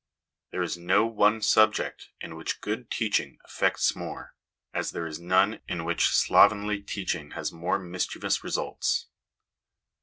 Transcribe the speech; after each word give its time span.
There 0.49 0.63
is 0.63 0.79
no 0.79 1.05
one 1.05 1.43
subject 1.43 2.09
in 2.21 2.35
which 2.35 2.59
good 2.59 2.89
teaching 2.89 3.37
effects 3.45 3.95
more, 3.95 4.33
as 4.73 4.93
there 4.93 5.05
is 5.05 5.19
none 5.19 5.59
in 5.67 5.85
which 5.85 6.07
slovenly 6.09 6.81
teaching 6.81 7.33
has 7.37 7.51
more 7.51 7.77
mischievous 7.77 8.43
results. 8.43 9.05